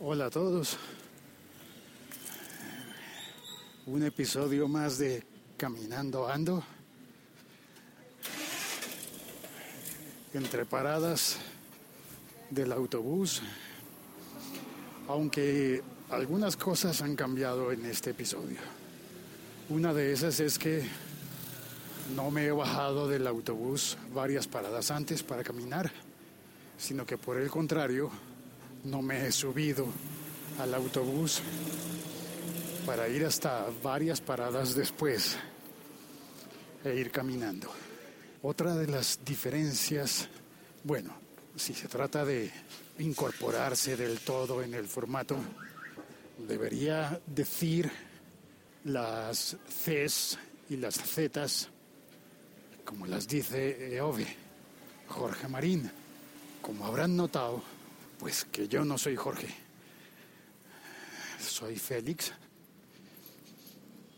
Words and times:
Hola 0.00 0.26
a 0.26 0.30
todos. 0.30 0.76
Un 3.86 4.04
episodio 4.04 4.68
más 4.68 4.96
de 4.98 5.24
Caminando 5.56 6.28
Ando. 6.28 6.62
Entre 10.32 10.64
paradas 10.66 11.38
del 12.48 12.70
autobús. 12.70 13.42
Aunque 15.08 15.82
algunas 16.10 16.56
cosas 16.56 17.02
han 17.02 17.16
cambiado 17.16 17.72
en 17.72 17.84
este 17.84 18.10
episodio. 18.10 18.60
Una 19.68 19.92
de 19.92 20.12
esas 20.12 20.38
es 20.38 20.60
que 20.60 20.86
no 22.14 22.30
me 22.30 22.44
he 22.46 22.52
bajado 22.52 23.08
del 23.08 23.26
autobús 23.26 23.98
varias 24.14 24.46
paradas 24.46 24.92
antes 24.92 25.24
para 25.24 25.42
caminar, 25.42 25.90
sino 26.78 27.04
que 27.04 27.18
por 27.18 27.36
el 27.36 27.50
contrario, 27.50 28.12
no 28.84 29.02
me 29.02 29.26
he 29.26 29.32
subido 29.32 29.86
al 30.58 30.74
autobús 30.74 31.40
para 32.86 33.08
ir 33.08 33.24
hasta 33.24 33.66
varias 33.82 34.20
paradas 34.20 34.74
después 34.74 35.36
e 36.84 36.94
ir 36.94 37.10
caminando. 37.10 37.68
Otra 38.42 38.74
de 38.74 38.86
las 38.86 39.20
diferencias, 39.24 40.28
bueno, 40.84 41.14
si 41.56 41.74
se 41.74 41.88
trata 41.88 42.24
de 42.24 42.50
incorporarse 42.98 43.96
del 43.96 44.20
todo 44.20 44.62
en 44.62 44.74
el 44.74 44.86
formato, 44.86 45.36
debería 46.46 47.20
decir 47.26 47.90
las 48.84 49.56
Cs 49.68 50.38
y 50.70 50.76
las 50.76 50.96
Zs, 50.96 51.68
como 52.84 53.06
las 53.06 53.26
dice 53.26 53.96
Eove, 53.96 54.26
Jorge 55.08 55.48
Marín. 55.48 55.90
Como 56.62 56.86
habrán 56.86 57.16
notado, 57.16 57.62
pues 58.18 58.44
que 58.44 58.68
yo 58.68 58.84
no 58.84 58.98
soy 58.98 59.16
Jorge, 59.16 59.48
soy 61.40 61.76
Félix. 61.76 62.32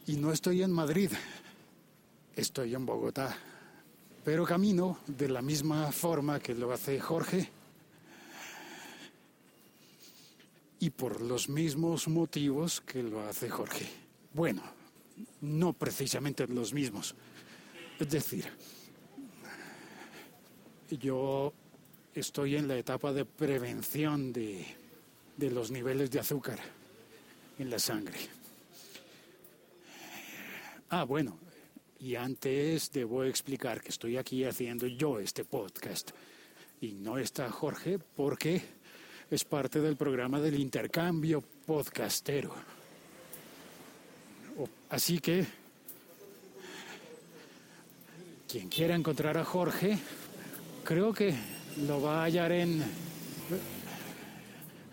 Y 0.07 0.17
no 0.17 0.33
estoy 0.33 0.63
en 0.63 0.73
Madrid, 0.73 1.11
estoy 2.35 2.75
en 2.75 2.85
Bogotá, 2.85 3.37
pero 4.25 4.45
camino 4.45 4.99
de 5.07 5.29
la 5.29 5.41
misma 5.41 5.93
forma 5.93 6.41
que 6.41 6.55
lo 6.55 6.73
hace 6.73 6.99
Jorge. 6.99 7.51
Y 10.81 10.91
por 10.91 11.21
los 11.21 11.49
mismos 11.49 12.09
motivos 12.09 12.81
que 12.81 13.03
lo 13.03 13.21
hace 13.21 13.51
Jorge. 13.51 13.87
Bueno, 14.33 14.63
no 15.43 15.75
precisamente 15.75 16.47
los 16.47 16.73
mismos. 16.73 17.15
Es 17.99 18.09
decir, 18.09 18.51
yo 20.91 21.53
estoy 22.15 22.57
en 22.57 22.69
la 22.69 22.77
etapa 22.77 23.13
de 23.13 23.25
prevención 23.25 24.33
de, 24.33 24.67
de 25.37 25.51
los 25.51 25.71
niveles 25.71 26.11
de 26.11 26.21
azúcar 26.21 26.59
en 27.59 27.71
la 27.71 27.79
sangre. 27.79 28.19
Ah, 30.91 31.05
bueno, 31.05 31.39
y 32.01 32.17
antes 32.17 32.91
debo 32.91 33.25
explicar 33.25 33.81
que 33.81 33.91
estoy 33.91 34.17
aquí 34.17 34.45
haciendo 34.45 34.87
yo 34.87 35.21
este 35.21 35.45
podcast 35.45 36.11
y 36.81 36.93
no 36.93 37.19
está 37.19 37.51
Jorge 37.51 37.99
porque 37.99 38.63
es 39.31 39.45
parte 39.45 39.81
del 39.81 39.97
programa 39.97 40.41
del 40.41 40.59
intercambio 40.59 41.43
podcastero. 41.67 42.55
Así 44.89 45.21
que 45.21 45.47
quien 48.49 48.69
quiera 48.69 48.97
encontrar 48.97 49.39
a 49.39 49.45
Jorge, 49.45 49.97
creo 50.83 51.13
que 51.13 51.35
lo 51.77 52.01
va 52.01 52.21
a 52.21 52.25
hallar 52.25 52.53
en 52.53 52.83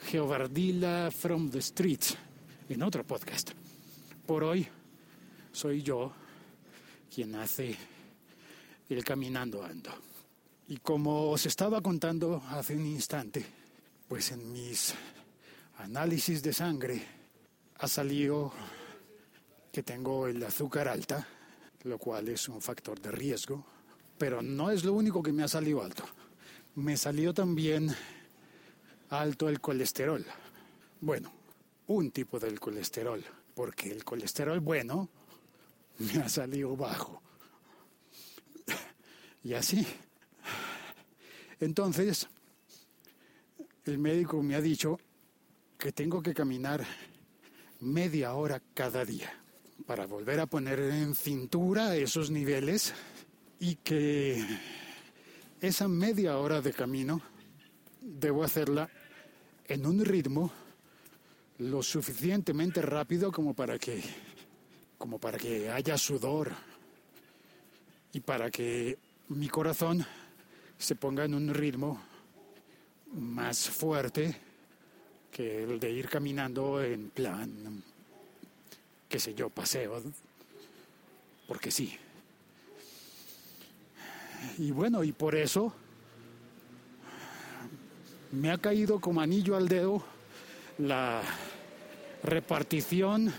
Geovardila 0.06 1.10
from 1.12 1.50
the 1.50 1.62
Streets, 1.62 2.16
en 2.70 2.84
otro 2.84 3.04
podcast. 3.04 3.52
Por 4.26 4.44
hoy 4.44 4.68
soy 5.52 5.82
yo 5.82 6.12
quien 7.14 7.36
hace 7.36 7.76
el 8.90 9.04
caminando 9.04 9.64
ando. 9.64 9.90
Y 10.68 10.78
como 10.78 11.32
os 11.32 11.46
estaba 11.46 11.82
contando 11.82 12.44
hace 12.50 12.76
un 12.76 12.86
instante, 12.86 13.46
pues 14.08 14.32
en 14.32 14.52
mis 14.52 14.94
análisis 15.78 16.42
de 16.44 16.54
sangre 16.54 17.02
ha 17.80 17.88
salido 17.88 18.52
que 19.72 19.84
tengo 19.84 20.28
el 20.28 20.44
azúcar 20.44 20.88
alta, 20.88 21.28
lo 21.84 21.98
cual 21.98 22.30
es 22.30 22.48
un 22.50 22.62
factor 22.62 23.00
de 23.00 23.12
riesgo, 23.12 23.66
pero 24.18 24.42
no 24.42 24.72
es 24.72 24.84
lo 24.84 24.94
único 24.94 25.22
que 25.22 25.32
me 25.32 25.44
ha 25.44 25.48
salido 25.48 25.84
alto 25.84 26.04
me 26.78 26.96
salió 26.96 27.34
también 27.34 27.90
alto 29.10 29.50
el 29.50 29.60
colesterol. 29.60 30.24
Bueno, 31.02 31.34
un 31.88 32.12
tipo 32.12 32.40
del 32.40 32.60
colesterol, 32.60 33.24
porque 33.56 33.92
el 33.92 34.04
colesterol 34.04 34.60
bueno 34.60 35.10
me 35.98 36.22
ha 36.22 36.30
salido 36.30 36.76
bajo. 36.76 37.24
Y 39.44 39.56
así. 39.56 39.88
Entonces, 41.60 42.28
el 43.86 43.98
médico 43.98 44.44
me 44.44 44.54
ha 44.54 44.62
dicho 44.62 45.00
que 45.80 45.92
tengo 45.92 46.22
que 46.22 46.36
caminar 46.36 46.86
media 47.80 48.36
hora 48.36 48.62
cada 48.76 49.04
día 49.04 49.34
para 49.88 50.06
volver 50.06 50.40
a 50.42 50.46
poner 50.46 50.80
en 50.80 51.16
cintura 51.16 51.96
esos 51.96 52.30
niveles 52.30 52.94
y 53.60 53.78
que 53.78 54.46
esa 55.62 55.88
media 55.88 56.38
hora 56.38 56.62
de 56.62 56.74
camino 56.74 57.22
debo 58.02 58.44
hacerla 58.44 58.90
en 59.68 59.86
un 59.86 60.04
ritmo 60.04 60.52
lo 61.60 61.82
suficientemente 61.82 62.82
rápido 62.82 63.32
como 63.32 63.54
para 63.54 63.80
que 63.80 64.04
como 64.98 65.20
para 65.20 65.38
que 65.38 65.70
haya 65.70 65.98
sudor 65.98 66.52
y 68.14 68.20
para 68.20 68.50
que 68.50 68.98
mi 69.30 69.48
corazón 69.48 70.06
se 70.78 70.96
ponga 70.96 71.26
en 71.26 71.34
un 71.34 71.54
ritmo 71.54 72.02
más 73.14 73.70
fuerte 73.70 74.36
que 75.32 75.64
el 75.64 75.80
de 75.80 75.92
ir 75.92 76.10
caminando 76.10 76.84
en 76.84 77.10
plan 77.10 77.84
qué 79.10 79.20
sé 79.20 79.34
yo, 79.34 79.50
paseo 79.50 80.02
porque 81.48 81.72
sí. 81.72 81.98
Y 84.58 84.72
bueno, 84.72 85.04
y 85.04 85.12
por 85.12 85.36
eso 85.36 85.74
me 88.32 88.52
ha 88.52 88.58
caído 88.58 89.00
como 89.00 89.22
anillo 89.22 89.56
al 89.56 89.68
dedo 89.68 90.04
la 90.80 91.22
repartición 92.24 93.32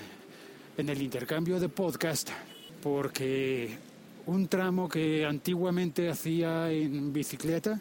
en 0.76 0.88
el 0.88 1.02
intercambio 1.02 1.60
de 1.60 1.68
podcast, 1.68 2.30
porque 2.82 3.76
un 4.26 4.48
tramo 4.48 4.88
que 4.88 5.24
antiguamente 5.24 6.08
hacía 6.08 6.70
en 6.70 7.12
bicicleta 7.12 7.80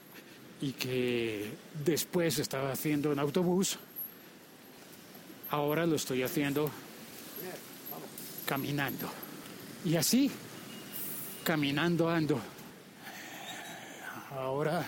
y 0.62 0.72
que 0.72 1.52
después 1.86 2.40
estaba 2.40 2.72
haciendo 2.72 3.12
en 3.12 3.20
autobús, 3.20 3.78
ahora 5.52 5.86
lo 5.86 5.96
estoy 5.96 6.24
haciendo 6.24 6.70
caminando. 8.46 9.08
Y 9.86 9.96
así, 9.96 10.32
caminando 11.44 12.10
ando. 12.10 12.40
Ahora 14.32 14.86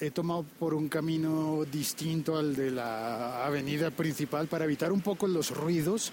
he 0.00 0.10
tomado 0.10 0.44
por 0.58 0.74
un 0.74 0.88
camino 0.88 1.64
distinto 1.64 2.36
al 2.36 2.54
de 2.54 2.70
la 2.70 3.46
avenida 3.46 3.90
principal 3.90 4.48
para 4.48 4.64
evitar 4.64 4.92
un 4.92 5.00
poco 5.00 5.26
los 5.26 5.50
ruidos. 5.50 6.12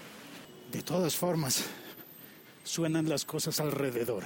De 0.72 0.82
todas 0.82 1.14
formas, 1.14 1.64
suenan 2.64 3.08
las 3.08 3.24
cosas 3.24 3.60
alrededor. 3.60 4.24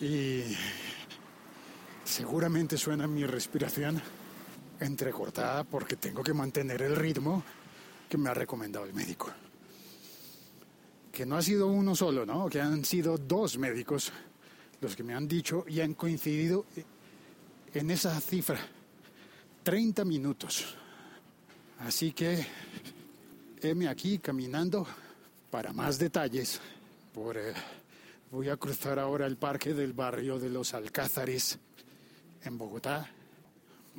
Y 0.00 0.42
seguramente 2.04 2.76
suena 2.76 3.06
mi 3.06 3.24
respiración 3.24 4.00
entrecortada 4.78 5.64
porque 5.64 5.96
tengo 5.96 6.22
que 6.22 6.34
mantener 6.34 6.82
el 6.82 6.96
ritmo 6.96 7.42
que 8.08 8.18
me 8.18 8.30
ha 8.30 8.34
recomendado 8.34 8.84
el 8.84 8.92
médico. 8.92 9.30
Que 11.10 11.26
no 11.26 11.36
ha 11.36 11.42
sido 11.42 11.66
uno 11.66 11.96
solo, 11.96 12.24
¿no? 12.24 12.48
Que 12.48 12.60
han 12.60 12.84
sido 12.84 13.18
dos 13.18 13.58
médicos 13.58 14.12
los 14.82 14.96
que 14.96 15.04
me 15.04 15.14
han 15.14 15.28
dicho 15.28 15.64
y 15.68 15.80
han 15.80 15.94
coincidido 15.94 16.66
en 17.72 17.90
esa 17.92 18.20
cifra, 18.20 18.58
30 19.62 20.04
minutos. 20.04 20.74
Así 21.78 22.12
que 22.12 22.44
heme 23.62 23.86
aquí 23.86 24.18
caminando 24.18 24.84
para 25.52 25.72
más 25.72 26.00
detalles. 26.00 26.60
Por, 27.14 27.36
eh, 27.36 27.54
voy 28.32 28.48
a 28.48 28.56
cruzar 28.56 28.98
ahora 28.98 29.26
el 29.26 29.36
parque 29.36 29.72
del 29.72 29.92
barrio 29.92 30.40
de 30.40 30.50
los 30.50 30.74
Alcázares 30.74 31.60
en 32.44 32.58
Bogotá, 32.58 33.08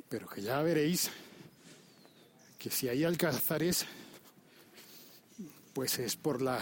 pero 0.09 0.27
que 0.27 0.41
ya 0.41 0.61
veréis 0.61 1.09
que 2.59 2.69
si 2.69 2.89
hay 2.89 3.05
alcázares, 3.05 3.85
pues 5.73 5.97
es 5.99 6.17
por 6.17 6.41
la 6.41 6.59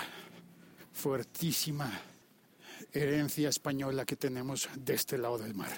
fuertísima 0.93 2.10
herencia 2.93 3.49
española 3.49 4.05
que 4.05 4.15
tenemos 4.15 4.69
de 4.75 4.93
este 4.93 5.17
lado 5.17 5.37
del 5.37 5.53
mar. 5.53 5.71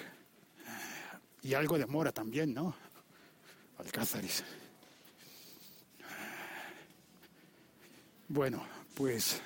Y 1.42 1.54
algo 1.54 1.78
de 1.78 1.86
mora 1.86 2.12
también, 2.12 2.54
¿no? 2.54 2.74
Alcázares. 3.78 4.42
Bueno, 8.28 8.66
pues 8.94 9.40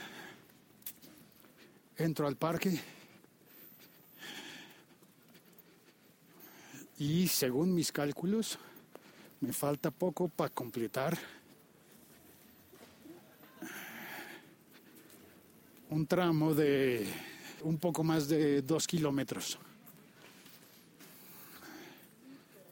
entro 1.97 2.29
al 2.29 2.37
parque 2.37 2.81
y 6.99 7.27
según 7.27 7.75
mis 7.75 7.91
cálculos 7.91 8.59
me 9.41 9.53
falta 9.53 9.91
poco 9.91 10.29
para 10.29 10.55
completar 10.55 11.19
un 15.91 16.07
tramo 16.07 16.55
de 16.55 17.07
un 17.63 17.79
poco 17.79 18.05
más 18.05 18.29
de 18.29 18.63
dos 18.63 18.87
kilómetros, 18.87 19.59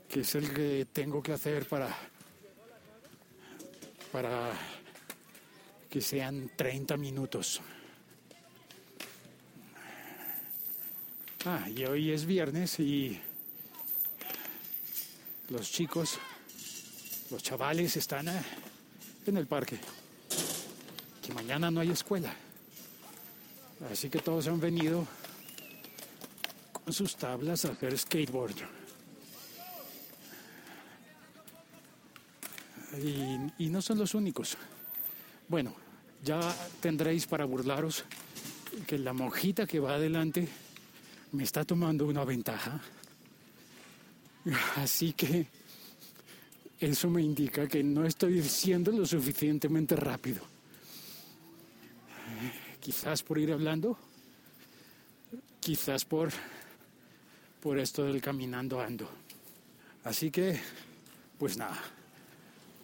que 0.09 0.21
es 0.21 0.35
el 0.35 0.53
que 0.53 0.87
tengo 0.93 1.23
que 1.23 1.33
hacer 1.33 1.67
para, 1.67 1.95
para 4.13 4.53
que 5.91 6.01
sean 6.01 6.51
30 6.57 6.97
minutos. 6.97 7.61
Ah, 11.45 11.69
y 11.71 11.85
hoy 11.85 12.11
es 12.11 12.27
viernes 12.27 12.81
y 12.81 13.21
los 15.49 15.71
chicos, 15.71 16.19
los 17.31 17.43
chavales 17.43 17.97
están 17.97 18.29
eh, 18.29 18.43
en 19.27 19.37
el 19.37 19.47
parque. 19.47 19.79
Que 21.25 21.33
mañana 21.33 21.71
no 21.71 21.81
hay 21.81 21.91
escuela. 21.91 22.35
Así 23.91 24.09
que 24.09 24.19
todos 24.19 24.47
han 24.49 24.59
venido 24.59 25.07
con 26.73 26.93
sus 26.93 27.17
tablas 27.17 27.65
a 27.65 27.73
hacer 27.73 27.97
skateboard. 27.99 28.55
Y, 33.59 33.69
no 33.69 33.83
son 33.83 33.99
los 33.99 34.15
únicos. 34.15 34.57
Bueno, 35.49 35.75
ya 36.25 36.41
tendréis 36.81 37.27
para 37.27 37.45
burlaros 37.45 38.05
que 38.87 38.99
la 38.99 39.13
monjita 39.13 39.67
que 39.67 39.81
va 39.81 39.95
adelante 39.95 40.49
me 41.33 41.45
está 41.45 41.65
tomando 41.65 42.07
una 42.07 42.25
ventaja. 42.25 42.81
Así 44.77 45.13
que 45.13 45.47
eso 46.81 47.11
me 47.11 47.23
indica 47.23 47.67
que 47.69 47.83
no 47.83 48.07
estoy 48.07 48.43
siendo 48.43 48.93
lo 48.93 49.05
suficientemente 49.05 49.97
rápido. 49.97 50.56
Quizás 52.87 53.25
por 53.25 53.37
ir 53.37 53.51
hablando, 53.51 53.99
quizás 55.59 56.05
por, 56.05 56.31
por 57.61 57.81
esto 57.81 58.05
del 58.05 58.23
caminando 58.23 58.81
ando. 58.81 59.11
Así 60.05 60.31
que, 60.31 60.61
pues 61.37 61.57
nada, 61.57 61.83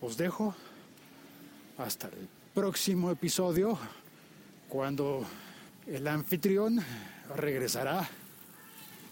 os 0.00 0.16
dejo 0.16 0.56
hasta 1.78 2.08
el 2.08 2.28
próximo 2.52 3.12
episodio, 3.12 3.78
cuando 4.68 5.24
el 5.86 6.08
anfitrión 6.08 6.80
regresará 7.36 8.10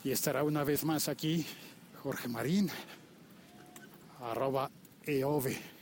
y 0.02 0.10
estará 0.10 0.42
una 0.42 0.64
vez 0.64 0.84
más 0.84 1.08
aquí, 1.08 1.46
Jorge 2.02 2.26
Marín, 2.26 2.69
arroba 4.20 4.69
EOVE. 5.06 5.80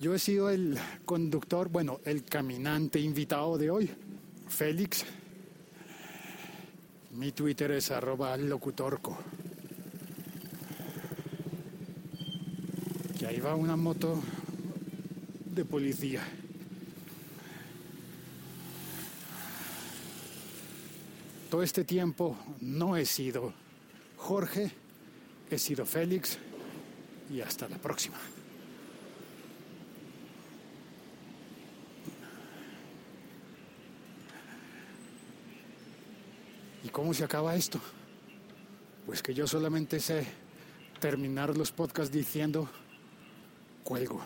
Yo 0.00 0.14
he 0.14 0.18
sido 0.18 0.50
el 0.50 0.76
conductor, 1.04 1.68
bueno, 1.68 2.00
el 2.04 2.24
caminante 2.24 2.98
invitado 2.98 3.56
de 3.56 3.70
hoy, 3.70 3.90
Félix. 4.48 5.04
Mi 7.12 7.30
Twitter 7.30 7.70
es 7.70 7.92
arroba 7.92 8.36
locutorco. 8.36 9.16
Que 13.18 13.26
ahí 13.26 13.38
va 13.38 13.54
una 13.54 13.76
moto 13.76 14.20
de 15.46 15.64
policía. 15.64 16.22
Todo 21.48 21.62
este 21.62 21.84
tiempo 21.84 22.36
no 22.60 22.96
he 22.96 23.06
sido 23.06 23.52
Jorge, 24.16 24.72
he 25.50 25.58
sido 25.58 25.86
Félix 25.86 26.36
y 27.30 27.40
hasta 27.40 27.68
la 27.68 27.78
próxima. 27.78 28.18
Cómo 36.94 37.12
se 37.12 37.24
acaba 37.24 37.56
esto? 37.56 37.80
Pues 39.04 39.20
que 39.20 39.34
yo 39.34 39.48
solamente 39.48 39.98
sé 39.98 40.24
terminar 41.00 41.56
los 41.58 41.72
podcasts 41.72 42.14
diciendo 42.14 42.70
cuelgo. 43.82 44.22